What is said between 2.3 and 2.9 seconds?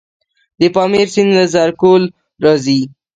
راځي